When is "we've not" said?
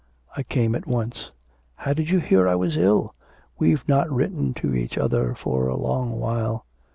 3.59-4.09